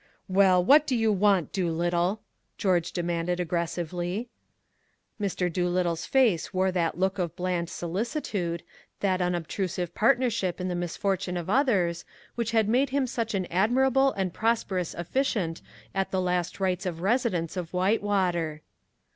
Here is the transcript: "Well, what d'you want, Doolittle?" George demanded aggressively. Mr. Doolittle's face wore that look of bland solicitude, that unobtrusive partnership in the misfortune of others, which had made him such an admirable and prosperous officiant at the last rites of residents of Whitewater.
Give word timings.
"Well, 0.27 0.65
what 0.65 0.87
d'you 0.87 1.11
want, 1.13 1.53
Doolittle?" 1.53 2.21
George 2.57 2.91
demanded 2.91 3.39
aggressively. 3.39 4.29
Mr. 5.21 5.47
Doolittle's 5.53 6.07
face 6.07 6.51
wore 6.51 6.71
that 6.71 6.97
look 6.97 7.19
of 7.19 7.35
bland 7.35 7.69
solicitude, 7.69 8.63
that 9.01 9.21
unobtrusive 9.21 9.93
partnership 9.93 10.59
in 10.59 10.69
the 10.69 10.73
misfortune 10.73 11.37
of 11.37 11.51
others, 11.51 12.03
which 12.33 12.49
had 12.49 12.67
made 12.67 12.89
him 12.89 13.05
such 13.05 13.35
an 13.35 13.45
admirable 13.51 14.11
and 14.13 14.33
prosperous 14.33 14.95
officiant 14.95 15.61
at 15.93 16.09
the 16.09 16.19
last 16.19 16.59
rites 16.59 16.87
of 16.87 17.01
residents 17.01 17.55
of 17.55 17.71
Whitewater. 17.71 18.63